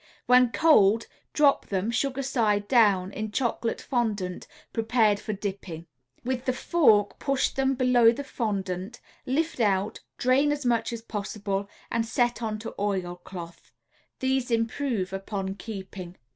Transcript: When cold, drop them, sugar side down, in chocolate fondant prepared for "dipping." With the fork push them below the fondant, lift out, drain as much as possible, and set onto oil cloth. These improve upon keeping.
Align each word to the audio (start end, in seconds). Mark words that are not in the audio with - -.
When 0.25 0.49
cold, 0.51 1.05
drop 1.31 1.67
them, 1.67 1.91
sugar 1.91 2.23
side 2.23 2.67
down, 2.67 3.11
in 3.13 3.29
chocolate 3.31 3.79
fondant 3.79 4.47
prepared 4.73 5.19
for 5.19 5.31
"dipping." 5.31 5.85
With 6.25 6.45
the 6.45 6.53
fork 6.53 7.19
push 7.19 7.49
them 7.49 7.75
below 7.75 8.11
the 8.11 8.23
fondant, 8.23 8.99
lift 9.27 9.59
out, 9.59 9.99
drain 10.17 10.51
as 10.51 10.65
much 10.65 10.91
as 10.91 11.03
possible, 11.03 11.69
and 11.91 12.03
set 12.03 12.41
onto 12.41 12.73
oil 12.79 13.15
cloth. 13.17 13.71
These 14.21 14.49
improve 14.49 15.13
upon 15.13 15.53
keeping. 15.53 16.17